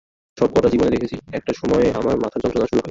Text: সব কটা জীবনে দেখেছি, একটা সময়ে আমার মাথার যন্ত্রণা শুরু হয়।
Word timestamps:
সব 0.37 0.49
কটা 0.55 0.69
জীবনে 0.69 0.89
দেখেছি, 0.89 1.15
একটা 1.33 1.51
সময়ে 1.53 1.87
আমার 1.91 2.15
মাথার 2.17 2.41
যন্ত্রণা 2.43 2.67
শুরু 2.67 2.75
হয়। 2.75 2.79